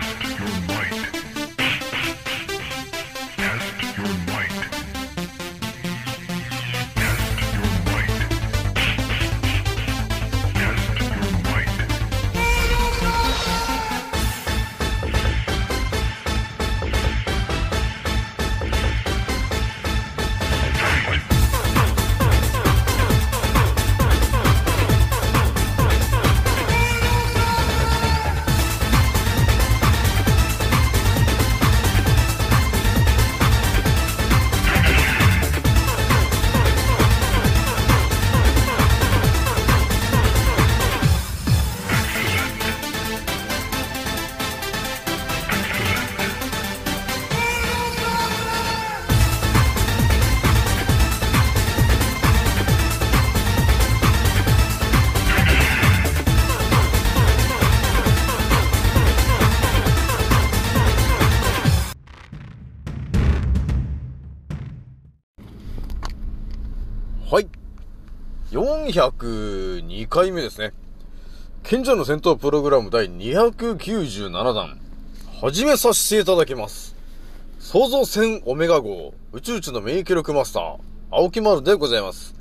[0.00, 1.33] Test your might.
[68.54, 70.72] 402回目ですね。
[71.64, 74.78] 賢者の戦闘プログラム第297弾。
[75.40, 76.94] 始めさせていただきます。
[77.58, 80.76] 創造戦オメガ号宇宙一の免疫力マスター、
[81.10, 82.36] 青木丸でございます。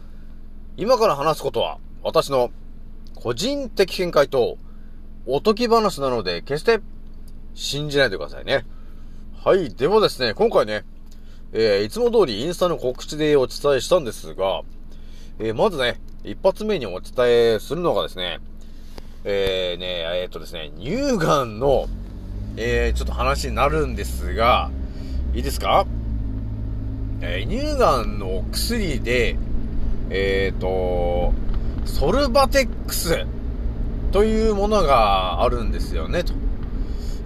[0.77, 2.51] 今から話すことは、私の
[3.15, 4.59] 個人的見解と、
[5.25, 6.79] おとぎ話なので、決して
[7.55, 8.67] 信じないでくださいね。
[9.43, 9.73] はい。
[9.73, 10.85] ではですね、今回ね、
[11.53, 14.61] えーいつも通りインスタの告知でお伝えしたんですが、
[15.39, 17.11] えーまずね、一発目にお伝
[17.55, 18.39] えするのがですね、
[19.23, 19.85] えー、ね、
[20.21, 21.87] えーっとですね、乳がんの、
[22.55, 24.69] えー、ちょっと話になるんですが、
[25.33, 25.87] いいですか？
[27.21, 29.35] えー乳がんのお薬で、
[30.11, 31.33] えーと、
[31.85, 33.25] ソルバテックス
[34.11, 36.33] というものがあるんですよね、と。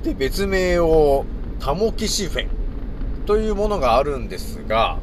[0.04, 1.26] で、別名を
[1.60, 4.98] タモキシフェンというものがあるんですが、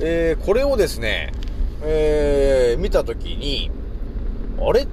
[0.00, 1.34] えーこれをですね、
[1.86, 3.70] えー見たときに、
[4.58, 4.86] あれ？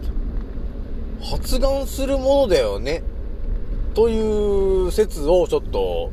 [1.23, 3.03] 発がんするものだよね？
[3.93, 6.11] という説をちょっと、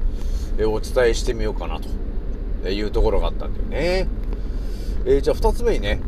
[0.59, 1.81] えお伝えしてみようかな
[2.63, 4.09] というところがあったんだよね。
[5.05, 6.01] えーじゃあ二つ目にね、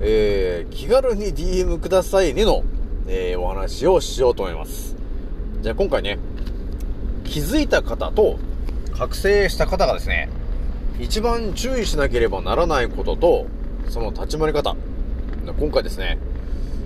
[0.00, 2.64] えー気軽に DM くださいねの、
[3.06, 4.96] えーお話をしようと思います。
[5.60, 6.18] じゃあ今回ね、
[7.24, 8.38] 気づいた方と
[8.96, 10.28] 覚醒した方がですね、
[11.00, 13.46] 一番注意しなければならないことと、
[13.88, 14.76] その立ち回り方。
[15.58, 16.18] 今回ですね、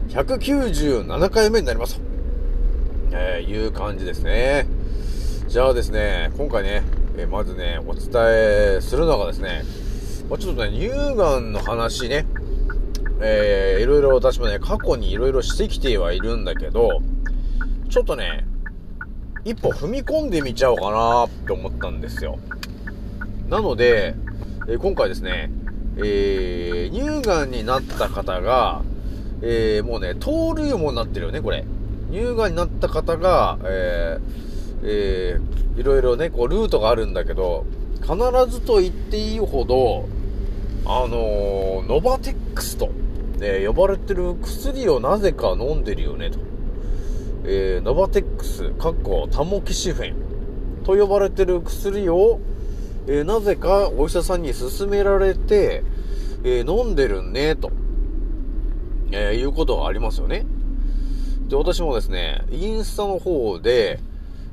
[0.09, 2.01] 197回目になりますと、
[3.13, 4.67] えーいう感じですね。
[5.47, 6.83] じゃあですね、今回ね、
[7.17, 9.63] えーまずね、お伝えするのがですね、
[10.29, 12.27] まあちょっとね、乳がんの話ね、
[13.21, 17.01] えーいろいろ私もね、過去にいろいろしてきてはいるんだけど、
[17.89, 18.45] ちょっとね、
[19.45, 22.39] 一歩踏み込んでみちゃおうかなって思ったんですよ。
[23.49, 24.15] なので、
[24.69, 25.51] えー今回ですね、
[25.99, 28.83] えー乳がんになった方が、
[29.43, 31.65] えーもうね、盗塁もなってるよね、これ。
[32.11, 37.65] 乳がんになった方が、えーえーいろいろね、こう、ルートがあるんだけど、
[38.01, 38.17] 必
[38.51, 40.09] ずと言っていいほど、
[40.85, 42.91] あのノバテックスと、
[43.41, 46.39] えー呼ばれてる薬をなぜか飲んでるよね、と。
[47.45, 50.17] えーノバテックス、かっこタモキシフェン
[50.85, 52.41] と呼ばれてる薬を、
[53.11, 55.83] えーなぜかお医者さんに勧められて、
[56.45, 57.73] えー飲んでるね、と、
[59.11, 60.45] えーいうことがありますよね。
[61.49, 63.99] で、私もですね、インスタの方で、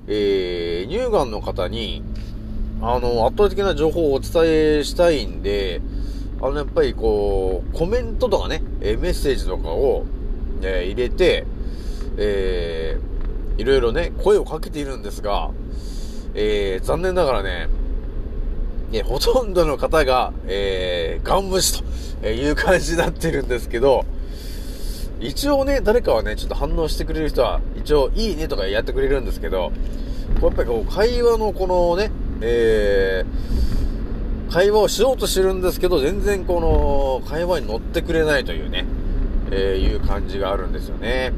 [0.07, 2.01] えー乳がんの方に、
[2.81, 4.31] あの、圧倒的な情報をお伝
[4.79, 5.81] えしたいんで、
[6.41, 10.05] あの、やっぱりこう、コメントとかね、えメッセージとかを、
[10.61, 11.45] えー入れて、
[12.17, 13.15] えー
[13.61, 15.51] いろいろね、声をかけているんですが、
[16.35, 17.67] えー残念ながらね、
[18.93, 21.83] えほとんどの方が、えーガン無視
[22.21, 24.05] という感じになってるんですけど、
[25.19, 29.71] 一応ね、誰かはね、ちょっと反応してくれる人は、一応、いいねとかやってくれるんですけど、
[30.39, 32.11] こうやっぱりこう、会話のこのね、
[32.41, 38.85] えー、会話をしようとしてるんですけど、全然この、会話に乗ってくれないというね、
[39.51, 41.31] えー、いう感じがあるんですよね。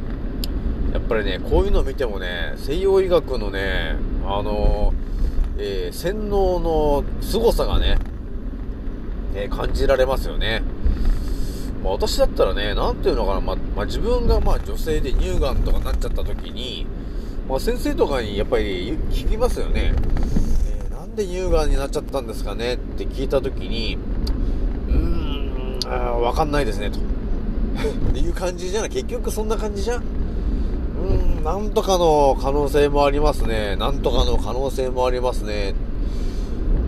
[0.91, 3.95] やっぱりね、こういうのを見てもね、西洋医学のね、
[4.25, 4.93] あの
[5.59, 7.97] えー洗脳の凄さがね、
[9.35, 10.61] えー感じられますよね。
[11.83, 16.85] まあ、私だったらね、なんていうのかな、まあ、まあ、自分がまあ女性で乳がんとかなっちゃった時に、
[17.47, 19.93] まあ、先生とかにやっぱり聞きますよね。
[20.67, 22.73] えーなんで乳がんになっちゃったんですかね？
[22.75, 23.97] って聞いた時に、
[24.87, 26.99] うーん、わかんないですね、と。
[28.09, 28.89] っていう感じじゃない？
[28.91, 30.03] 結局そんな感じじゃん、
[31.47, 33.77] なんとかの可能性もありますね。
[33.77, 35.75] なんとかの可能性もありますね。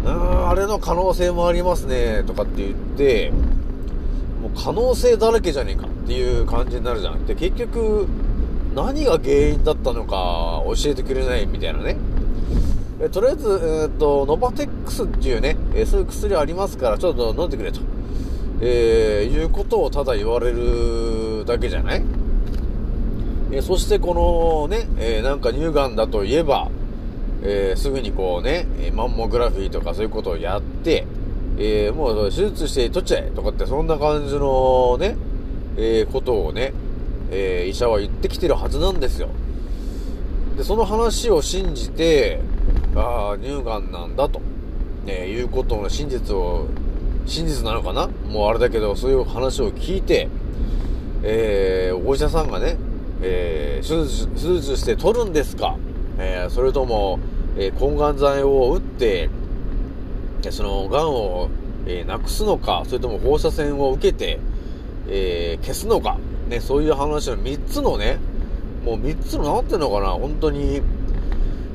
[0.04, 2.26] うーん、あれの可能性もありますね。
[2.28, 3.32] とかって言って、
[4.42, 7.26] もう可能性だらけじゃねえかっていう感じになるじゃん。
[7.26, 8.06] で、結局、
[8.76, 11.96] 何が原因だったのか教えてくれないみたいなね。
[13.00, 17.80] えとりあえず、えーと、ノバテックスっていうね、えそういう薬ありますから、ちょっと飲んでくれと。
[18.60, 22.04] えーいうことをただ言われるだけじゃない
[23.52, 26.70] えそしてこのね、えなんか乳がんだといえば、
[27.42, 31.06] えすぐにこうね、マンモグラフィーとかそういうことをやって、
[31.58, 35.16] えもう手術して取っちゃえとかってそんな感じのね、
[35.78, 36.74] えことをね、
[37.32, 39.30] え医者は言ってきてるはずなんですよ。
[40.60, 42.42] で、その話を信じて、
[42.96, 44.42] ああ、乳がんなんだと、
[45.06, 46.68] ね、いうことの真実を、
[47.26, 50.28] 真実なのかなもうあれだけど、そういう話を聞いて、
[51.24, 52.78] えー、お医者さんがね、
[53.22, 55.76] えー、手術、手術して取るんですか？
[56.18, 57.20] えー、それとも、
[57.58, 59.30] えー抗がん剤を打って、
[60.50, 61.50] その、癌を、
[61.86, 64.40] えーなくすのか、それとも放射線を受けて、
[65.08, 66.18] えー消すのか、
[66.48, 68.18] ね、そういう話の3つのね、
[68.86, 70.82] もう3つの、なんていうのかな、本当に、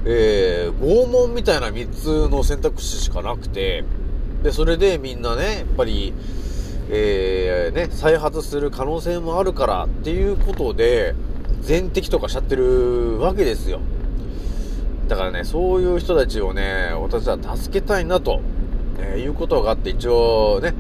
[0.07, 3.85] えー、拷問みたいな3つの選択肢しかなくて、
[4.43, 6.13] で、それでみんなね、やっぱり、
[6.91, 11.15] えー、ね、再発する可能性もあるからっていうことで、
[11.65, 13.81] 全摘とかしちゃってるわけですよ。
[15.09, 18.41] だからね、そういう人たちをね、私は助けたいなと、
[18.99, 20.75] えーいうことがあって、一応ね、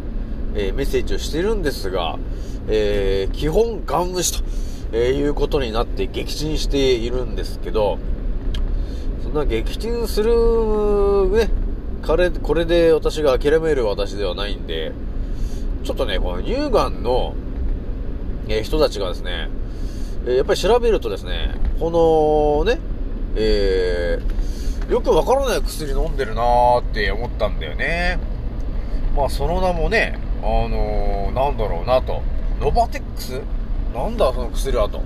[0.54, 2.18] えーメッセージをしてるんですが、
[2.68, 4.44] えー基本ガン無視と、
[4.92, 7.98] えいうことになって撃沈しているんですけど、
[9.22, 10.32] そんな撃沈する、
[11.30, 11.48] ね、
[12.06, 14.92] これ、これで私が諦める私ではないんで、
[15.82, 17.34] ちょっとね、この乳がんの、
[18.48, 19.48] え人たちがですね、
[20.26, 22.80] えやっぱり調べるとですね、このね、
[23.36, 28.18] えー、よくわからない薬飲んでるなーって思ったんだよね。
[29.14, 32.22] まあ、その名もね、あのー、なんだろうなと。
[32.60, 33.40] ノバテックス
[33.92, 35.02] なんだその薬はと。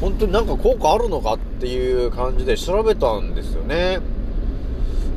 [0.00, 3.98] 本当になんか効果あるのかっていう感じで調べたんですよね。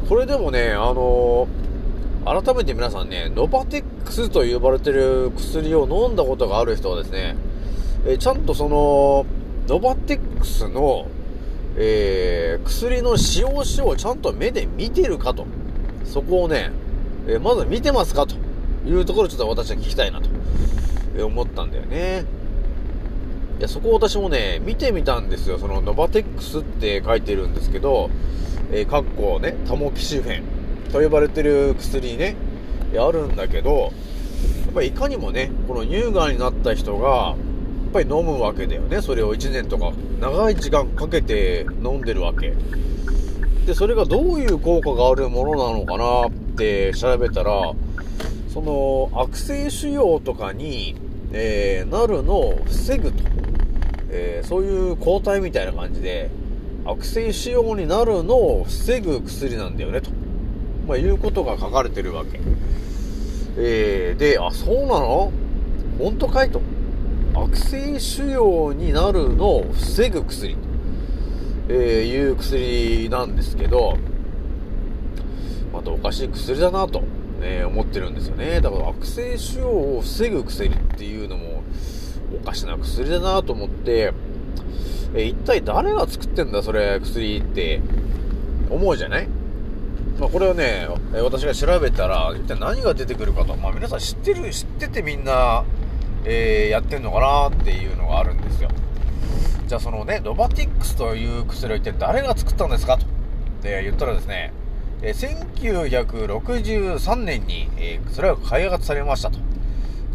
[0.10, 1.72] これでもね、あのー
[2.24, 7.36] 改めて皆さんね、ノバテックスと呼ばれてる薬を飲んだことがある人はですね、
[8.06, 9.26] えちゃんとその、
[9.68, 11.08] ノバテックスの、
[11.78, 15.46] えー薬の使用書をちゃんと目で見てるかと。
[16.04, 16.72] そこをね、
[17.28, 18.36] えーまず見てますかと
[18.88, 20.30] いうところちょっと私は聞きたいなと、
[21.18, 22.26] え思ったんだよね。
[23.60, 25.60] いや、そこを私もね、見てみたんですよ。
[25.60, 28.10] その、ノバテックスって書いてるんですけど、
[28.72, 32.36] えー、かっこね、タモキシフェンと呼ばれてる薬ね、
[32.98, 33.88] あるんだけど、や
[34.72, 37.36] っぱりいかにもね、この乳がんになった人が、
[37.92, 39.02] ぱり飲むわけだよね。
[39.02, 42.54] それを1年とか、長い時間かけて飲んでるわけ。
[43.66, 47.74] で、それがどういう効果があるものなのかなって調べたら、
[48.54, 50.96] その、悪性腫瘍とかに、
[51.34, 53.24] えーなるのを防ぐと。
[54.10, 56.30] えーそういう抗体みたいな感じで、
[56.86, 60.10] 悪性腫瘍になるのを防ぐ薬なんだよね、と。
[60.88, 62.40] まあ、いうことが書かれてるわけ。
[63.58, 65.32] えーで、あ、そうなの？
[66.00, 66.62] 本当かいと。
[67.34, 70.58] 悪性腫瘍になるのを防ぐ薬。
[71.70, 73.98] えーいう薬なんですけど、
[75.72, 77.02] またおかしい薬だなと、
[77.40, 78.60] ね、思ってるんですよね。
[78.60, 81.64] だから悪性腫瘍を防ぐ薬っていうのも
[82.42, 84.14] おかしな薬だなと思って、
[85.16, 87.82] え一体誰が作ってんだそれ薬って
[88.70, 89.28] 思うじゃない？
[90.20, 90.88] まあこれはね、
[91.24, 95.64] 私が調べたら一体何が出てくるかと、まあ皆さん知ってる、知っててみんな、
[96.26, 98.70] えーやってんのかなっていうのがあるんですよ。
[99.68, 103.06] じゃあそのね、ノバティックスという薬を一体誰が作ったんですかと、
[103.62, 104.54] で言ったらですね、
[105.02, 109.40] えー1963年に、えーそれが開発されましたと。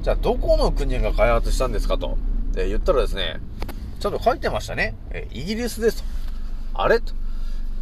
[0.03, 2.17] じゃあどこの国が開発したんですかと、
[2.53, 3.41] で言ったらですね、
[3.99, 4.95] ちゃんと書いてましたね。
[5.11, 6.09] えーイギリスですと。
[6.75, 7.13] あれと。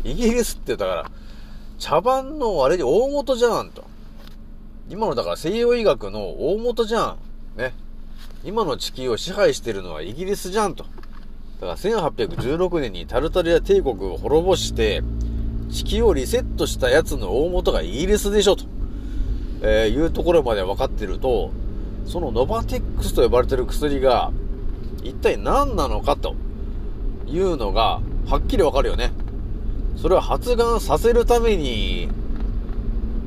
[0.05, 1.11] イギリスってだから、
[1.79, 3.85] 茶番のあれで大元じゃんと。
[4.89, 7.19] 今のだから西洋医学の大元じゃん。
[7.57, 7.73] ね。
[8.45, 10.85] 今の地球を支配してるのはイギリスじゃんと。
[11.61, 15.03] だから1816年にタルタリア帝国を滅ぼして、
[15.71, 18.65] 地球をリセットしたやつの大元がイギリスでしょと、
[19.63, 21.53] えーいうところまで分かってると、
[22.07, 24.31] そのノバテックスと呼ばれてる薬が、
[25.03, 26.37] 一体何なのかと
[27.27, 29.13] いうのが、はっきり分かるよね。
[29.97, 32.11] それは発がんさせるために、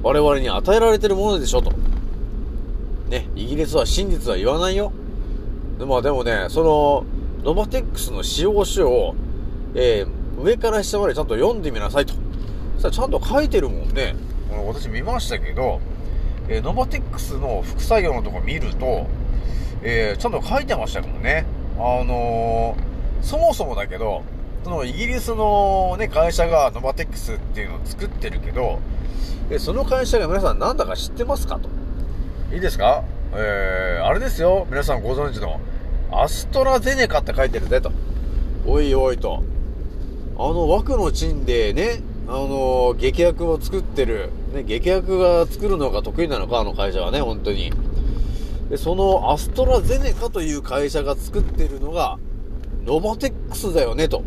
[0.03, 1.71] 我々に与えられてるものでしょと。
[3.09, 4.91] ね、イギリスは真実は言わないよ。
[5.77, 7.05] でもでもね、その、
[7.43, 9.15] ノバテックスの使用書を、
[9.75, 12.13] えー、上から下までちゃんと読んでみなさいと。
[12.13, 14.15] そしたらちゃんと書いてるもんね。
[14.65, 15.79] 私見ましたけど、
[16.49, 19.07] えー、ノバテックスの副作用のとこ見ると、
[19.83, 21.45] えー、ちゃんと書いてましたもんね。
[21.77, 24.23] あのー、そもそもだけど、
[24.63, 28.79] そのイギリスのね、会社がノバテックスっていうのを作ってるけど、
[29.49, 31.69] えその会社が皆さん何だか知ってますかと。
[32.53, 33.03] いいですか？
[33.39, 34.65] えー、あれですよ。
[34.71, 35.59] 皆さんご存知の、
[36.11, 37.91] アストラゼネカって書いてるぜと。
[38.65, 39.43] おいおいと。
[40.39, 47.71] あの枠の鎮でね、あの劇薬を作ってる、ね、劇薬が作るのが得意なのか、あの会社はね、本当に。
[48.71, 52.17] で、そのアストラゼネカという会社が作ってるのが、
[52.85, 54.23] ノバテックスだよね、と、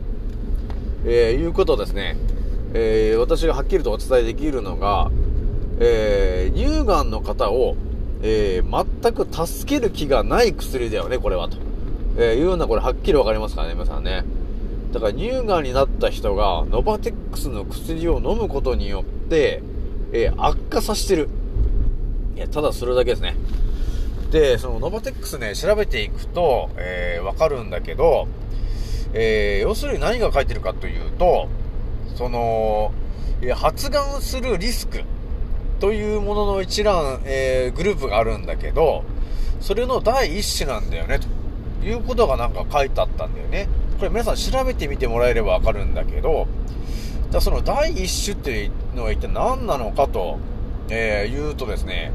[1.05, 2.17] えー、いうことですね。
[2.75, 5.11] えー、私がはっきりとお伝えできるのが、
[5.81, 7.75] え、乳がんの方を、
[8.22, 11.56] えー、全く助ける気がない薬だよね、これは、と。
[12.16, 14.24] えー、いうような、これはっきりわかりますからね、皆さんね。
[14.92, 19.62] だから乳がんになった人が、ノバテックスの薬を飲むことによって、
[20.12, 21.28] えー、悪化させてる。
[22.36, 23.36] いや、ただそれだけですね。
[24.30, 28.28] で、そのノバテックスね、調べていくと、えー、わかるんだけど、
[29.12, 31.48] えー、要するに何が書いてるかというと、
[32.14, 32.92] その、
[33.54, 35.02] 発がんするリスク
[35.80, 39.02] というものの一覧、えー、グループがあるんだけど、
[39.60, 41.18] それの第一種なんだよね、
[41.80, 43.66] ということがなんか書いてあったんだよね。
[43.99, 46.46] これ皆さん調べてみてもらえればわかるんだけど、
[47.30, 50.38] だその第一種っていうのは一体何なのかと、
[50.90, 52.12] えー、言うとですね、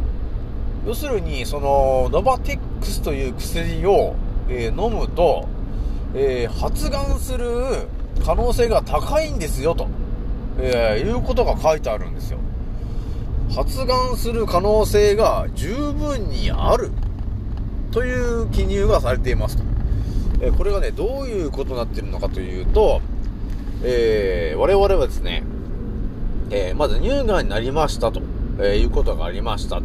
[0.86, 4.14] 要するに、その、ノバテックスという薬を、
[4.48, 5.48] えー、飲むと、
[6.14, 7.88] えー、発がんする
[8.24, 9.88] 可能性が高いんですよ、と、
[10.60, 12.38] え、いうことが書いてあるんですよ。
[13.54, 16.92] 発がんする可能性が十分にある
[17.92, 19.64] という記入がされていますと。
[20.42, 23.02] えこれがね、どういうことになっているのかというと、
[23.84, 25.44] えー、我々はですね、
[26.52, 28.22] えー、まず乳がんになりましたと、
[28.60, 29.82] えいうことがありました。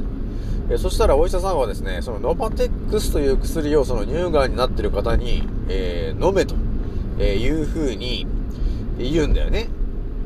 [0.71, 6.55] えそしたらお医者さんはですね、そのノバテックスという薬をその乳がんになっている方に、えー、飲めと、
[7.19, 8.27] えいう風に
[8.99, 9.69] 言うんだよね。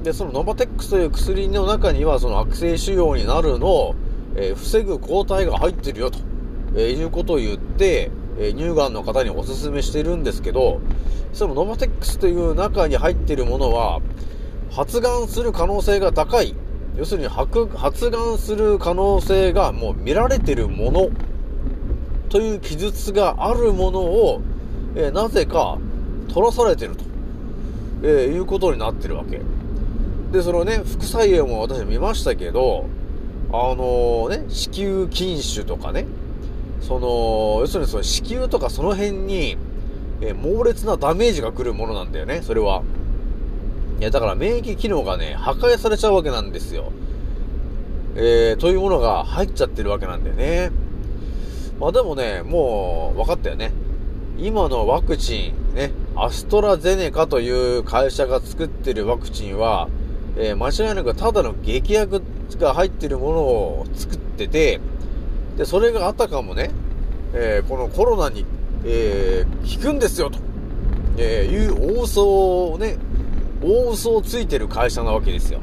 [0.05, 3.95] で、そのノバテックスという薬の中にはその悪性腫瘍になるのを、
[4.37, 6.21] えー、防ぐ抗体が入ってるよと、
[6.77, 10.81] えいうことを言って、え乳がんの方にお勧めしてるんですけど、
[11.33, 14.01] そのノバテックスという中に入っているものは、
[14.71, 16.55] 発がんする可能性が高い
[16.97, 21.11] 要するに発がんする可能性がもう見られてるもの
[22.29, 24.43] という記述があるものを、
[24.95, 25.79] えー、なぜか
[26.29, 27.05] 取らされてると、
[28.03, 29.41] えー、いうことになってるわけ。
[30.35, 32.87] で、そのね、副作用も私見ましたけど、
[33.53, 36.07] あの、ね、子宮筋腫とかね、
[36.81, 39.57] その、要するにその子宮とかその辺に、
[40.21, 42.83] えー、猛烈なダメージが来るものなんだよね、それは。
[44.01, 46.91] いや、だから免疫機能がね、破壊されちゃうわけなんですよ。
[48.17, 50.73] えー、というものが入っちゃってるわけなんだよね。
[51.79, 53.71] まあでもね、もう分かったよね。
[54.37, 59.89] 今のワクチン、ね、アストラゼネカという会社が作ってるワクチンは、
[60.37, 62.23] えー、間違いなくただの劇薬
[62.59, 64.81] が入ってるものを作ってて、
[65.57, 66.71] で、それがあたかもね、
[67.33, 68.45] えー、このコロナに、
[68.85, 70.39] えー、効くんですよ、と、
[71.17, 72.97] えいう妄想をね、
[73.63, 75.61] 大嘘をついてる会社なわけですよ。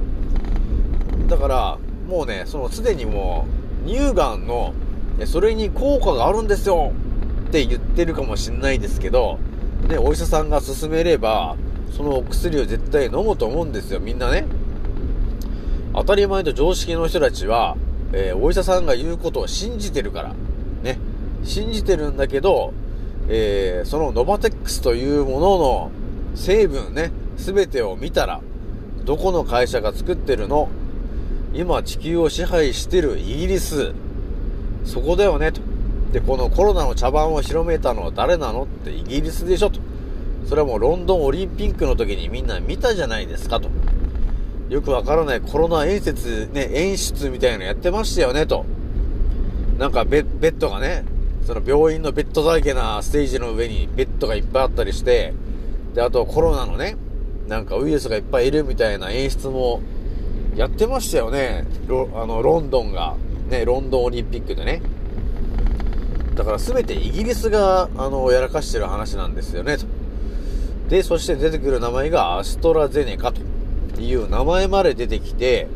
[1.27, 3.45] だから、もうね、そのすでにも
[3.85, 4.73] う、乳がんの、
[5.25, 6.93] それに効果があるんですよ
[7.47, 9.39] って言ってるかもしんないですけど、
[9.87, 11.55] ね、お医者さんが勧めれば、
[11.95, 14.45] そのお薬を絶対飲むと思うんですよ、みんなね。
[15.93, 17.75] 当たり前と常識の人たちは、
[18.13, 20.33] えー、お医者さんが言うことを信じてるから、
[20.83, 20.97] ね、
[21.43, 22.73] 信じてるんだけど、
[23.27, 25.91] えー、そのノバテックスというものの
[26.35, 28.41] 成分ね、全てを見たら、
[29.03, 30.69] どこの会社が作ってるの？
[31.53, 33.93] 今地球を支配してるイギリス。
[34.85, 35.59] そこだよね、と。
[36.13, 38.63] で、このコロナの茶番を広めたのは誰なの？
[38.63, 39.79] ってイギリスでしょ、と。
[40.47, 43.69] それはもうロンドンオリンピックの時にみんな見たじゃないですか、と。
[44.71, 48.65] よくわからないコロナ演説、ね、演出みたいなのやってましたよね、と。
[49.77, 51.03] なんかベベッドがね、
[51.45, 55.33] その病院のベッドだらけなステージの上にベッドがいっぱいあったりして、
[55.93, 56.95] で、あとコロナのね、
[57.49, 59.81] なんかウイルスがいっぱいいるみたいな演出も
[60.55, 61.65] やってましたよね。
[61.87, 63.17] ロあのロンドンが、
[63.49, 64.81] ね、ロンドンオリンピックでね。
[66.35, 69.85] だから全てイギリスが、あの、やらかしてる話なんですよね、と。
[70.87, 73.50] で、そして出てくる名前がアストラゼネカと
[74.03, 75.67] いう名前まで出てきて、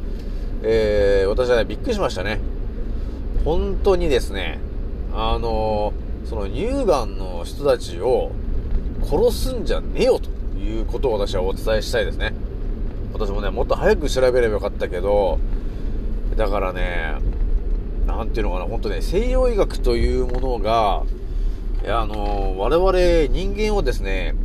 [0.63, 2.39] えー、私はね、びっくりしましたね。
[3.43, 4.59] 本当にですね、
[5.13, 5.93] あの
[6.25, 8.31] その乳がんの人たちを
[9.03, 10.35] 殺すんじゃねえよと。
[10.65, 12.33] いうことを私はお伝えしたいですね。
[13.13, 15.39] 私もね、もっと早く調べればよかったけど、
[16.35, 17.15] だからね、
[18.07, 21.03] なんていうのかな、本当ね、西洋医学というものが、
[21.83, 24.35] いや、あの我々人間をですね、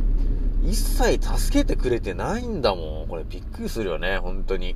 [0.63, 3.07] 一切助けてくれてないんだもん。
[3.07, 4.75] これびっくりするよね、本当に。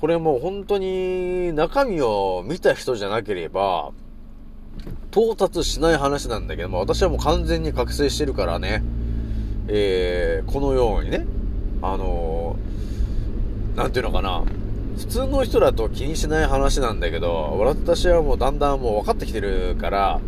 [0.00, 3.90] これもう本当に中身を見た人じゃなければ、
[5.10, 8.82] 到達しない話なんだけども、私はもう完全に覚醒してるからね、
[9.66, 11.26] えー、このようにね、
[11.82, 14.44] あのー、なんていうのかな、
[14.98, 20.20] 普通の人だと気にしない話なんだけど、私はもうだんだんもう分かってきてるから、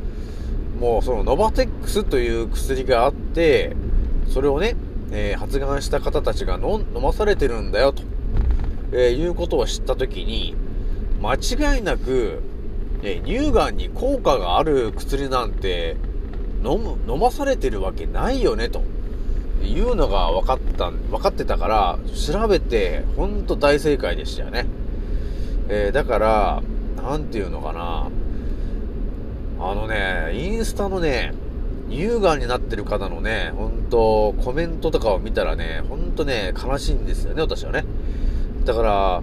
[0.81, 3.77] もうそのノバテックスという薬があって、
[4.31, 4.77] それをね、
[5.11, 8.03] えー、発がんした方たちが飲まされてるんだよ、と、
[8.93, 10.55] えー、いうことを知ったときに、
[11.21, 12.41] 間違いなく、
[13.03, 15.97] えー、乳がんに効果がある薬なんて、
[16.65, 18.83] 飲む、飲まされてるわけないよね、と
[19.65, 24.67] いうのが分かった、分かってたから、調べて、ほんと大正解でしたよね。
[25.69, 26.63] えー、だから、
[26.97, 28.09] なんていうのかな。
[29.63, 31.33] あのね、インスタのね、
[31.91, 37.85] 乳がんになってる方のね、ほんと、コメントとかを見たらね、ほんとね、悲しいんですよね、私はね。
[38.65, 39.23] だから、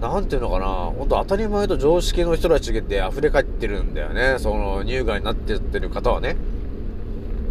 [0.00, 6.36] なんていうのかな、ほんと当たり前と常識の人たちで溢れ返ってるんだよね、その乳がんになってってる方はね。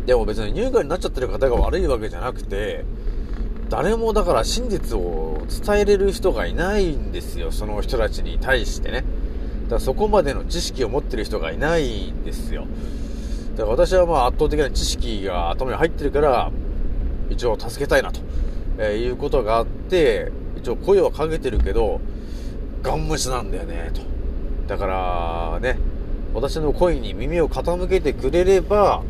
[0.05, 2.85] でも別に乳がんになっちゃってる方が悪いわけじゃなくて、
[3.69, 9.03] 誰もだから真実を伝えれる人がいないんですよ、その人たちに対してね。
[9.63, 12.67] だからそこまでの知識を持ってる人がいないんですよ。
[13.55, 16.51] だから私はまあ圧倒的な知識が頭に入ってるから、
[17.29, 18.19] 一応助けたいなと、
[18.77, 22.01] え、いうことがあって、一応声はかけてるけど、
[22.83, 24.01] ガン無視なんだよね、と。
[24.67, 25.79] だからね、
[26.33, 29.03] 私の声に耳を傾けてくれれば、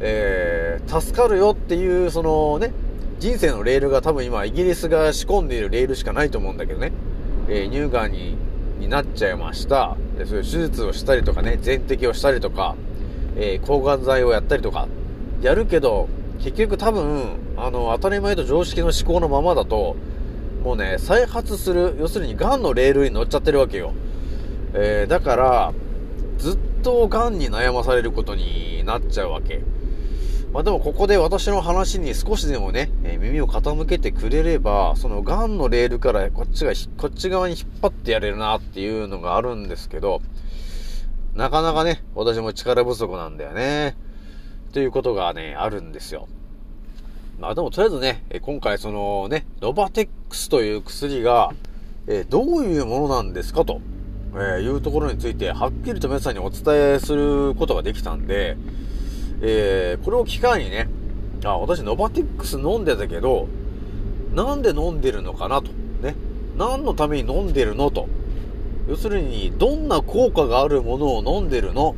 [0.00, 2.72] えー、助かるよっていう、そのね、
[3.20, 6.92] 人生のレールが多分今イギリスが仕込んでいるレールしかないと思うんだけどね、
[7.48, 8.36] えー、乳がんに
[8.78, 9.96] になっちゃいました。
[10.18, 12.74] で、そういう手術をしたりとかね、全摘をしたりとか、
[13.36, 14.88] えー、抗がん剤をやったりとか、
[15.42, 19.96] やるけど、結局多分、あの、当たり前と常識の思考のままだと、
[20.62, 23.92] もうね、再発する、要するに癌のレールに乗っちゃってるわけよ。
[24.72, 25.72] えー、だから、
[26.38, 29.62] ずっと癌に悩まされることになっちゃうわけ。
[30.52, 40.22] まあでもここで私の話に少しでもね、え、耳を傾けてくれれば、その癌のレールからこっちが、こっち側に引っ張ってやれるなっていうのがあるんですけど、
[41.34, 43.96] なかなかね、私も力不足なんだよね。
[44.72, 46.28] ということがね、あるんですよ。
[47.40, 51.52] まあでもとりあえずね、今回そのね、ノバテックスという薬が、
[52.06, 53.80] えどういうものなんですかと、
[54.36, 58.56] えいうところについて、はっきりと皆さんにお伝えすることができたんで、
[59.40, 60.88] えー、これを機会にね、
[61.44, 63.48] あ、私ノバテックス飲んでたけど、
[64.34, 65.70] なんで飲んでるのかなと。
[66.02, 66.14] ね。
[66.56, 68.08] 何のために飲んでるのと。
[68.88, 71.94] 要するに、どんな効果があるものを飲んでるの？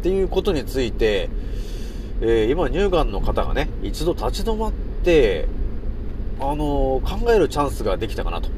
[0.00, 1.30] っていうことについて、
[2.20, 5.46] えー、今乳がんの方がね、一度立ち止まって、
[6.40, 8.50] あのー、考えるチャンスができたかなと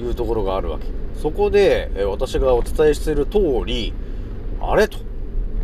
[0.00, 0.86] いうところがあるわけ。
[1.20, 3.92] そこで、えー、私がお伝えしている通り、
[4.60, 4.98] あれと、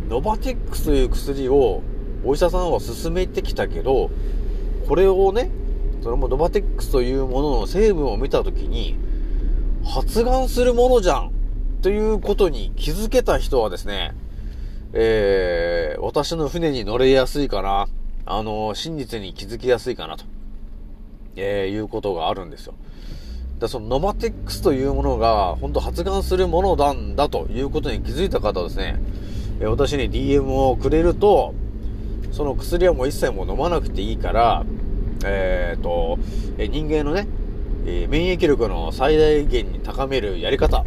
[0.09, 1.81] ノバティックスという薬を
[2.23, 4.11] お医者さんは勧めてきたけど、
[4.87, 5.49] これをね、
[6.01, 8.95] それもノバテックスというものの成分を見たときに、
[9.83, 11.31] 発がんするものじゃん
[11.81, 14.13] ということに気づけた人はですね、
[14.93, 17.87] えー、私の船に乗れやすいかな、
[18.25, 20.25] あの、真実に気づきやすいかなと、
[21.35, 22.73] えー、いうことがあるんですよ。
[23.59, 28.99] だそのノマテックスというものが、本当発がんするものなんだということに気づいた方はですね、
[29.59, 31.53] え私に DM をくれると、
[32.31, 34.65] その薬はもう一切もう飲まなくていいから、
[35.25, 36.17] えっ、ー、と、
[36.57, 37.27] え人間のね、
[37.85, 40.85] えー、免疫力の最大限に高めるやり方、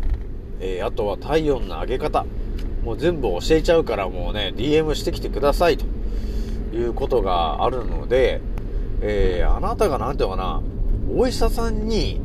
[0.61, 2.25] えー、あとは体温の上げ方、
[2.85, 5.85] もう全部教えちゃうからもうね、DM してきてくださいと
[6.75, 8.41] いうことがあるので、
[9.03, 10.63] えー、あなたが何て言うのかな、
[11.15, 12.21] お医者さんに、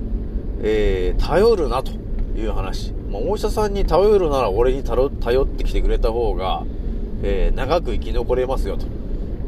[0.63, 1.91] え頼るなと
[2.37, 2.93] いう話。
[3.09, 6.63] まあ、お医者さんに頼るなら俺に頼ってきてくれた方が、
[7.23, 8.85] え長く生き残れますよと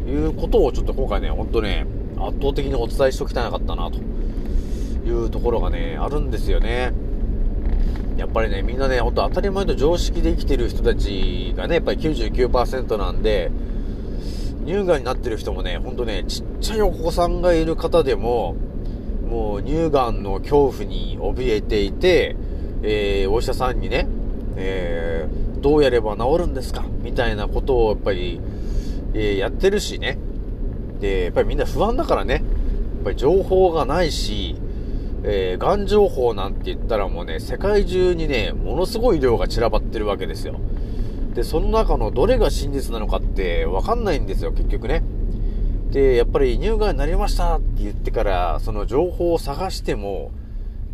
[0.10, 1.86] いうことをちょっと今回ね、ほんとね、
[2.18, 4.00] 圧倒的にお伝えしておきたかったなと
[5.06, 6.94] いうところがね、あるんですよね。
[8.18, 13.52] やっぱりね、みんなね、ほんと当たり前と常識で生きてる人たちがね、やっぱり99%なんで、
[14.66, 18.56] 乳がんになってる人もね、ほんとね、ちっちゃいお子さんがいる方でも、
[19.30, 22.36] もう乳がんの恐怖に怯えていて、
[22.84, 24.08] えー、お医者さんにね、
[24.56, 28.40] えー、どうやれば治るんですかみたいなことをやっぱり、
[29.14, 30.18] えー、やってるしね。
[31.00, 32.44] で、やっぱりみんな不安だからね、やっ
[33.04, 34.56] ぱり情報がないし、
[35.26, 40.60] えー、がん情報なんて言ったらもうね、世界中にね、ものすごい量が散らばってるわけですよ。
[41.34, 45.02] で、その中のどれが真実なのかってわかんないんですよ、結局ね。
[45.92, 50.32] で、やっぱり乳がんになりましたって言ってから、その情報を探しても、やっ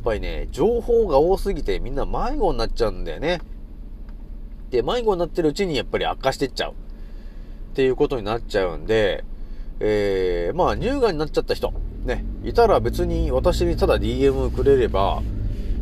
[0.03, 3.41] ぱりね、情報が多すぎてみんな迷子になっちゃうんだよね。
[4.69, 6.71] で、迷子になってるうちにやっぱり悪化してっちゃう。
[6.71, 6.73] っ
[7.73, 9.23] ていうことになっちゃうんで、
[9.79, 11.73] えー、まあ乳がんになっちゃった人、
[12.05, 15.21] ね、いたら別に私にただ DM くれれば、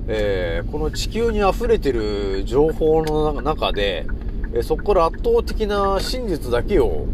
[0.08, 4.06] えー、この地球に溢れてる情報の中で、
[4.54, 7.06] えそこから圧倒的な真実だけを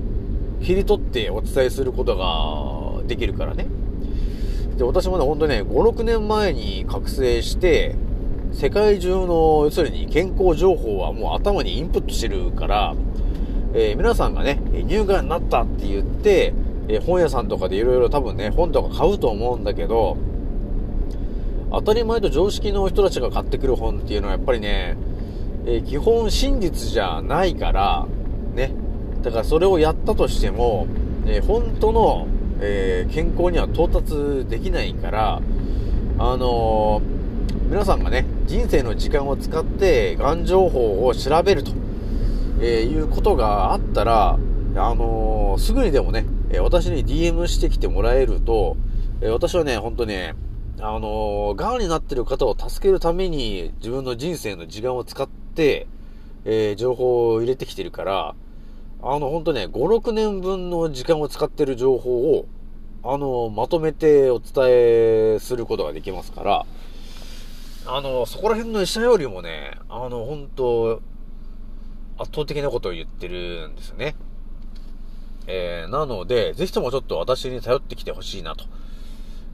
[0.61, 3.65] 切り取ってお伝えすることができるからね。
[4.77, 7.95] で、私もね、ほんとね、5、6年前に覚醒して、
[8.53, 12.95] 世界中の、要するに健康情報はもう頭にインプットしてるから、
[13.73, 16.53] えー、皆さんがね、乳がんになったって言って、
[16.87, 20.17] えー、本屋さんとかでいろいろ多分ね、本とか買うと思うんだけど、
[21.71, 24.95] 当たり前と常識の人たちが買ってくる本っていうのはやっぱりね、
[25.65, 28.05] えー、基本真実じゃないから、
[28.53, 28.71] ね。
[29.23, 30.87] だからそれをやったとしても、
[31.25, 32.27] えー、本当の、
[32.59, 35.41] えー、健康には到達できないから、
[36.19, 37.01] あの
[37.69, 41.71] 皆さんがね、人生の時間を使って、がん情報を調べると、
[42.61, 44.37] えいうことがあったら、
[44.75, 48.77] あのすぐにでもね、え私に DM してきてもらえると、
[49.21, 50.35] え私はね、ほんとね、
[50.79, 55.87] あのー、ンになってる方を助けるために自分の人生の時間を使って、
[56.45, 58.35] えー、情報を入れてきてるから、
[59.01, 62.45] あの、ほんとね、5、6年分の時間を使ってる情報を、
[63.03, 66.65] あの、まとめてお伝えすることができますから、
[67.87, 71.01] あの、そこら辺の医者よりもね、あの、本当
[72.19, 74.15] 圧倒的なことを言ってるんですよね。
[75.47, 78.65] えー、なので、ぜひともちょっと私に頼ってきてほしいなと。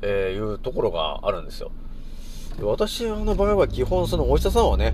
[0.02, 1.71] えー、いうところがあるんですよ。
[2.62, 4.93] 私の場合は基本そのお医者さんはね、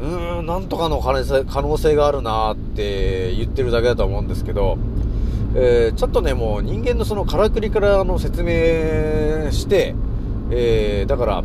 [0.00, 1.12] うーん、なんとかの可
[1.62, 4.78] 能性があるなって言ってるだけだと思うんですけど、
[5.54, 9.94] えー、ちょっとね、もう人間のそのからくりからの説明して、
[10.50, 11.44] えー、だから、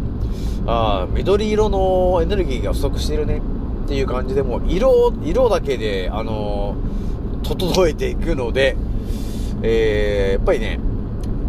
[0.69, 3.41] あ緑色のエネルギーが不足してるね
[3.85, 8.75] っていう感じでもう色、色だけで、あのー、整えていくので、
[9.61, 10.79] えー、やっぱりね、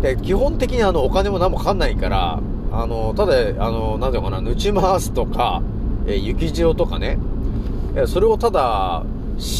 [0.03, 3.33] で、基本的にあの、お金も何もかかんないから、あの、ただ、
[3.65, 5.63] あの、なんていうのかな、ぬち回すとか、
[6.07, 7.19] え雪塩とかね、
[7.97, 9.05] えそれをただ、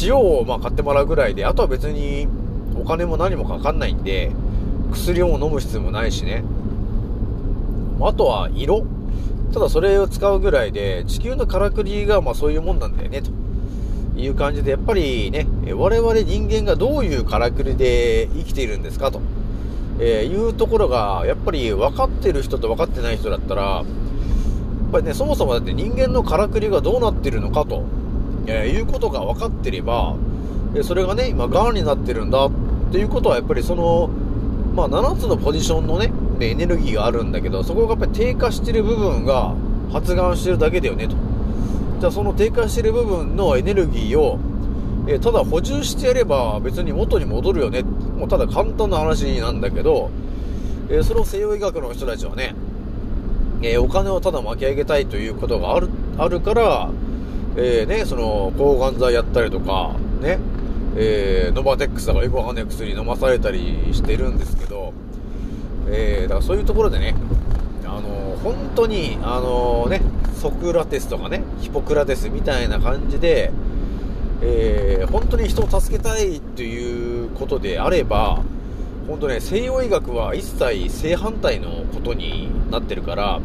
[0.03, 2.27] 塩をまあ買ってもらうぐらいで、あとは別に
[2.75, 4.31] お金も何もかかんないんで、
[4.91, 6.43] 薬を飲む必要もないしね。
[8.01, 8.85] あとは色
[9.53, 13.31] ただそれを使うぐらいで、地球のからくりがまあそういうもんなんだよね、と
[14.19, 19.21] いう感じで、やっぱりね、我々人間がどういうからくりで生きているんですかと。
[19.99, 27.83] え、いうところが、やっぱり分かってる人と分かってない人だったら、やっぱりね、そもそもだって人間のからくりがどうなってるのかと、
[28.47, 30.15] え、いうことが分かってれば、
[30.83, 32.51] それがね、今、癌になってるんだっ
[32.91, 34.09] ていうことは、やっぱりその、
[34.75, 39.53] まあ、7つのポジションのね、エネルギーがあるんだけど、そこがやっぱり低下してる部分が
[39.91, 41.15] 発がんしてるだけだよねと。
[41.99, 44.39] じゃあその低下してる部分のエネルギーを
[45.09, 47.81] えー、ただ補充してやれば別に元に戻るよね。
[47.81, 50.11] もうただ簡単な話なんだけど、
[50.87, 52.53] えー、それを西洋医学の人たちはね、
[53.63, 56.89] え、お金をただ巻き上げたいということがある、あるから、
[57.57, 60.39] えね、その、抗がん剤やったりとか、ね、
[60.95, 64.93] えノバテックスとかよくわかんない薬飲まされたりしてるんですけど、
[65.89, 67.15] えだからそういうところでね、
[67.83, 70.01] あの本当に、あのね、
[70.39, 73.51] ソクラテスとかね、ヒポクラテスみたいな感じで、
[74.41, 78.41] えー、本当に人を助けたいということであれば、
[79.07, 83.41] 本当ね、西洋医学は一切正反対のことになってるから、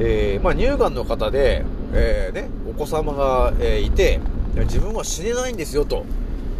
[0.00, 4.18] えー、まあ、乳がんの方で、えー、ね、お子様が、えいて、
[4.56, 6.04] 自分は死ねないんですよと、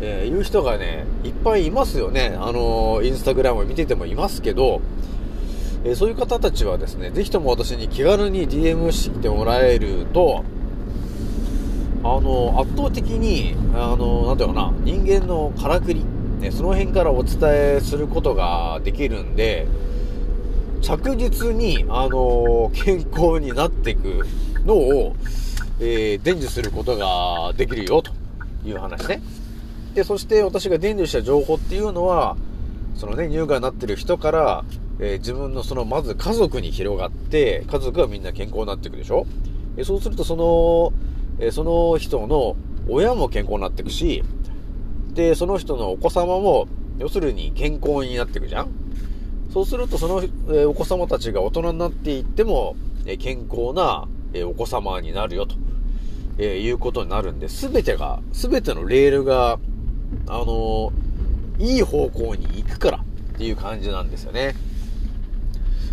[0.01, 2.37] えいう人がね、いっぱいいますよね。
[2.39, 4.81] あのインスタグラム見ててもいますけど、
[5.85, 10.45] えそういう方たちはですね、ぜひとも私に気軽に DM してもらえると、
[12.05, 16.05] あの、圧倒的に、あの、なんていうかな、人間のからくり、
[16.41, 19.67] ね、その辺からお伝えすることができるんで、
[20.83, 24.27] 着実に、あの、健康になっていく
[24.65, 25.17] のを、
[25.81, 28.13] えー、伝授することができるよ、と
[28.65, 29.23] いう話ね。
[29.95, 32.37] で、そして私が伝授した情報っていうのは、
[32.97, 34.65] そのね、乳がんになってる人から、
[35.05, 39.27] えー、自分のその、まず家族に広がって、家族はみんな健康になっていくでしょ？
[39.77, 40.93] えそうすると、その、
[41.41, 42.55] えその人の
[42.89, 44.23] 親も健康になっていくし、
[45.13, 48.69] で、その人のお子様も、要するに健康になっていくじゃん？
[49.53, 50.23] そうすると、その、
[50.55, 55.57] えお子様たちが大人になっていっても、え健康な、えお子様になるよと、
[56.39, 59.59] えいうことになるんで、すべてが、すべてのレールが、
[60.29, 60.93] あの
[61.59, 63.05] いい方向に行くからっ
[63.37, 64.55] ていう感じなんですよね。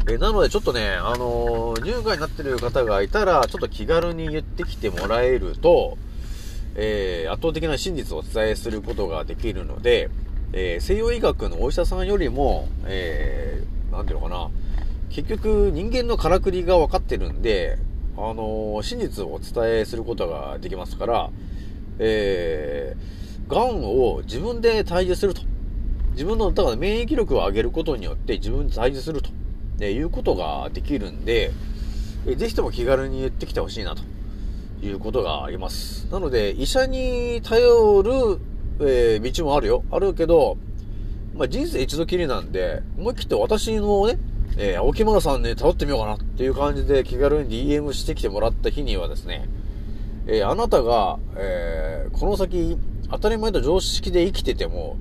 [0.10, 5.98] えなのでちょっとね、あのー乳がんになってる方がいたら、ちょっと気軽に言ってきてもらえると、
[6.76, 10.10] えー圧倒的な真実をお伝えすることができるので、
[10.54, 14.50] えー西洋医学のお医者さんよりも、えー、ていうのかな、
[15.10, 17.78] 結局人間のからくりが分かってるんで、
[18.17, 21.30] あのー真実をお伝えすることができますから、
[22.00, 25.41] えー、癌を自分で退治すると。
[26.13, 29.30] 自分の、だから免疫力を上げることによって自分で退治すると、
[29.80, 31.52] えいうことができるんで、
[32.26, 34.04] えーぜひとも気軽に言ってきてほしいなと
[34.86, 36.08] いうことがあります。
[36.12, 38.39] なので、医者に頼る、
[38.82, 39.84] えー道もあるよ。
[39.92, 40.58] あるけど、
[41.36, 44.20] まあ、人生一度きりなんで、思い切って私のね、
[44.58, 49.48] えー青木村さんに頼ってみようかなっていう感じで気軽に DM してきてもらった日にはですね、
[50.28, 52.78] えーあなたが、えーこの先、
[53.12, 54.98] 当たり前と常識で生きてても、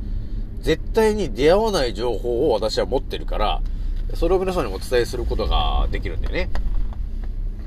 [0.61, 3.61] 絶対に出会わない情報を私は持ってるから、
[4.15, 6.51] それを皆さんにお伝えすることができるんだよね。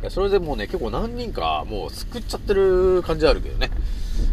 [0.10, 3.70] それでもうね、結構何人かもう救っちゃってる感じあるけどね。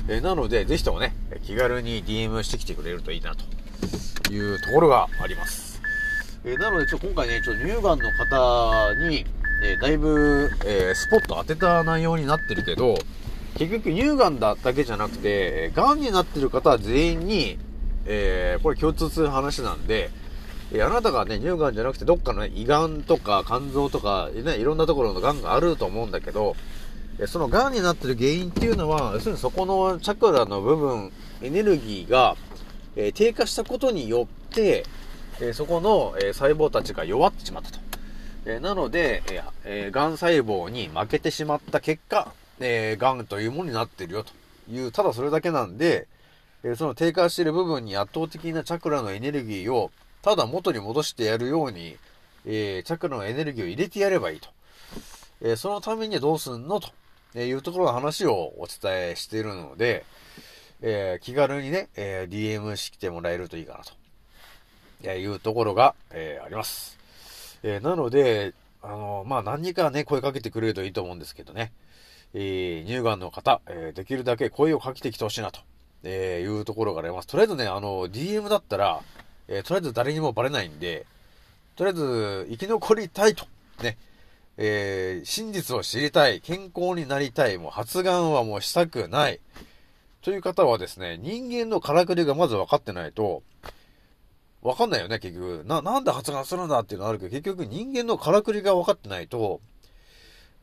[0.08, 3.34] えーなので、ぜひともね、気軽に DM してきてくれるといいな
[4.24, 5.80] というところがあります。
[6.44, 9.26] えーなので、ちょ、今回ね、ちょ、乳がんの方に、
[9.62, 12.96] えーだいぶ、えースポット当てた内容になってるけど、
[13.58, 17.58] 結局乳がんだだけじゃなくて、えーがんになってる方全員に、
[18.06, 20.08] えーこれ共通する話なんで、
[20.72, 26.56] えあなたがね、乳がんじゃなくてどっかのね、胃がんとか肝臓とか、ね、いろんなところのがんがあると思うんだけど、
[27.18, 32.36] えそのがんになってる原因っていうのは、要するにそこのチャクラの部分、エネルギーが、
[32.96, 34.84] え低下したことによって、
[35.40, 37.78] えそこの、え細胞たちが弱ってしまったと。
[38.44, 44.32] えなので、ええー、癌細胞に負けてしまった結果、えー、癌というものになってるよと
[44.70, 46.06] いう、ただそれだけなんで、
[46.62, 49.90] えその低下している部分に圧倒的なチャクラのエネルギーを、
[50.28, 51.96] ただ元に戻してやるように、
[52.44, 54.50] えーチャクラのエネルギーを入れてやればいいと。
[55.40, 56.90] えーそのためにどうすんのと
[57.38, 60.04] いうところの話をお伝えしているので、
[60.82, 63.92] えー気軽にね、え DM してきてもらえるといいかなと。
[65.02, 66.98] えいうところが、えあります。
[67.62, 71.72] えなので、あのまあ、何人かね、声かけてくれるといいと思うんですけどね。
[72.34, 75.60] えー乳がんの方、えーできるだけ声をかけてきてほしいなと、
[76.02, 77.28] えーいうところがあります。
[77.28, 79.00] とりあえずね、あの、DM だったら、
[79.48, 81.06] えーとりあえず誰にもバレないんで、
[81.76, 83.46] とりあえず生き残りたいと、
[83.82, 83.98] ね、
[84.56, 89.40] えー真実を知りたい、健康になりたい、もう発がんはもうしたくない、
[90.22, 93.42] という方はですね、人間のからくりがまず分かってないと、
[94.62, 95.64] 分かんないよね、結局。
[95.66, 99.60] な、なんで発がんするんだっていうのがあるけど、結局人間のからくりが分かってないと、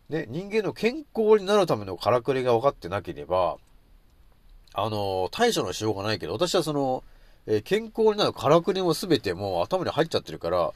[0.10, 3.58] ね、人間の健康になるためのからくりが分かってなければ、
[4.74, 7.04] あの、対処のしようがないけど、私はその、
[7.48, 10.72] えー健康になるからくりも全てもう頭に入っちゃってるから、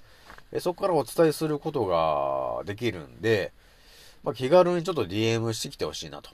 [0.52, 3.52] えーそこからお伝えすることができるんで、
[4.24, 6.32] まあ、気軽にちょっと DM してきてほしいなと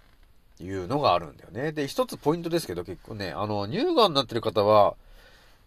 [0.63, 1.71] いうのがあるんだよね。
[1.71, 4.95] で、一つポイントですけど、結構ね、あの、乳がんになってる方は、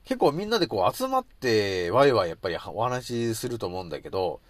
[0.05, 4.41] 結構みんなでこう集まってワイワイやっぱりお話しすると思うんだけど、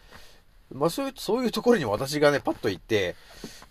[0.72, 3.16] まあそういう、そういうところに私がね、パッと行って、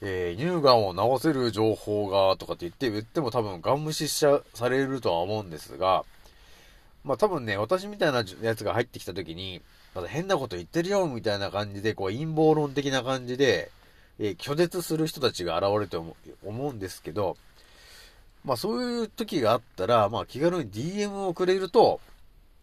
[0.01, 6.03] えー乳がんを治せる情報がとかって言って、言っても多分ガン無視しちゃ、されるとは思うんですが、
[7.07, 9.61] まあ多分ね、私みたいなやつが入ってきた時に、
[9.95, 13.71] まだ変なこと言ってるよ、みたいな感じで、こう陰謀論的な感じで、
[14.19, 17.37] えー拒絶する人たちが現れると思うんですけど、
[18.45, 22.01] まあそういう時があったら、まあ気軽に DM をくれると、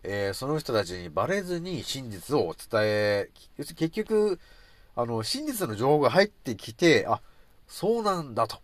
[0.03, 4.39] えーその人たちにバレずに真実を伝え、結局、
[4.97, 7.21] あの、真実の情報が入ってきて、あ、
[7.67, 8.59] そうなんだと。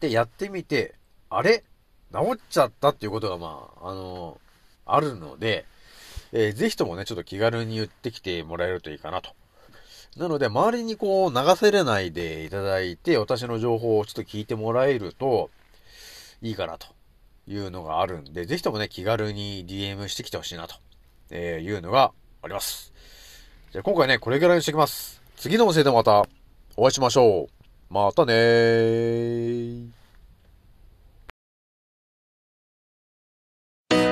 [0.00, 0.94] で、やってみて、
[1.30, 1.64] あれ？
[2.12, 4.38] 治っちゃったっていうことが、まあ、あの、
[4.86, 5.66] あるので、
[6.32, 9.30] えーぜひともね、ちょっと気軽に言ってきてもらえるといいかなと。
[10.16, 15.50] なので、周りにこう、流せれないでいただいて、私の情報をちょっと聞いてもらえると、
[16.42, 16.88] いいかなと
[17.46, 20.74] いうのがあるんで、ぜひともね、気軽に DM してきてほしいなと、
[21.30, 22.92] えいうのがあります。
[23.70, 25.22] じゃあ今回ね、これぐらいにしておきます。
[25.36, 26.26] 次の音声でまた
[26.76, 27.48] お会いしましょ
[27.90, 27.94] う。
[27.94, 30.01] またねー。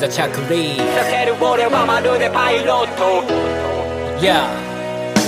[0.00, 3.22] ざ着陸させる俺はまるでパイロット
[4.18, 4.69] Yeah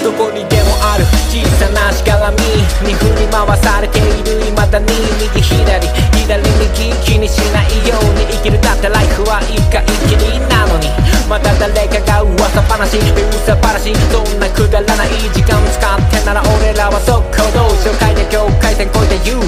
[0.02, 1.06] どこにでもある。
[1.30, 2.38] 小さなしがらみ
[2.82, 4.86] に振り回されている未だに
[5.22, 5.86] 右左。
[6.26, 8.60] 左右気にしないように生きる。
[8.60, 10.90] だってライフは一回きりなのに。
[11.28, 19.40] また誰かが噂話噂話そんなくだらない時間使ってなら俺らは速攻動紹介で境界線越えて言う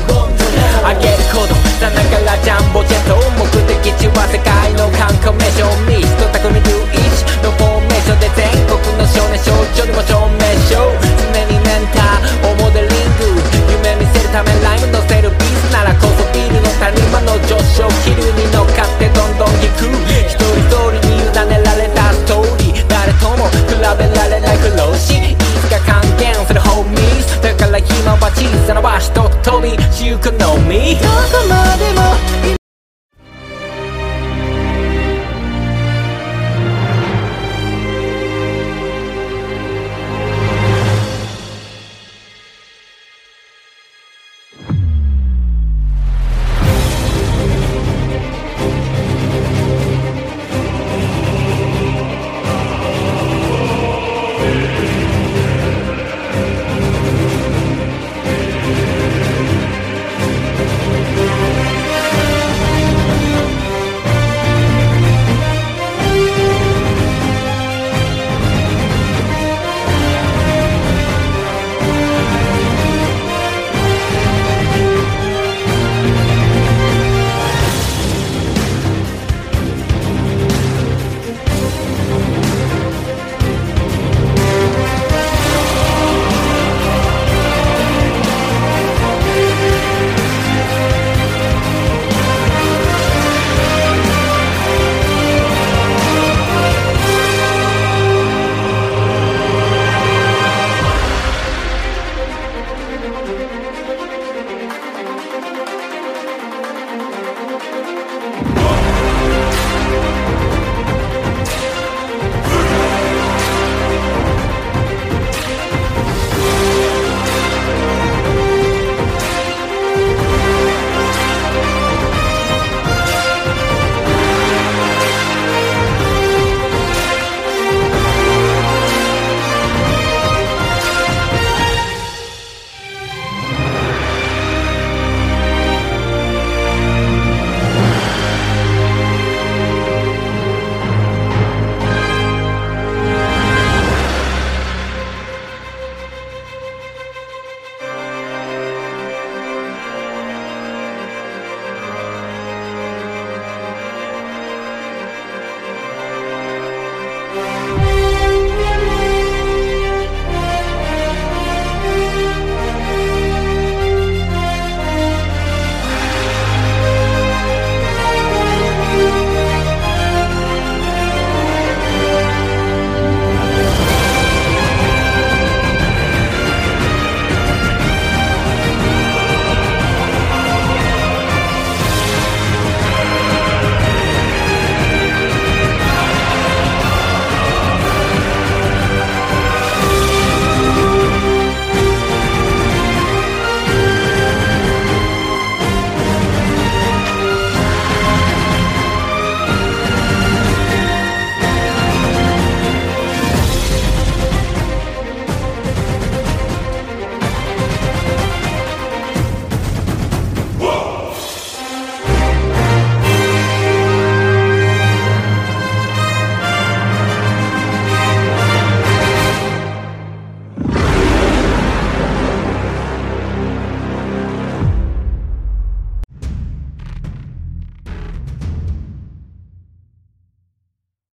[0.85, 3.19] あげることさながらジャンボジェット。
[3.37, 5.67] 目的地は世界の観光名所。
[5.85, 6.63] ミスト匠龍
[6.95, 7.03] 一
[7.43, 7.51] の
[7.95, 10.83] 名所で全国の少年少女にも証明書
[11.31, 12.91] 常にメンターをモデリン
[13.23, 13.39] グ
[13.71, 19.87] 夢見せるためライム乗せるビーズならこそビルの谷間の上昇気流に乗っかってどんどん引く
[20.27, 32.64] 一人一人に委ねられたストーリー誰とも比べられない苦労しいつか還元するホーミーだから今は小さな場所と飛び私欲のみどこまでも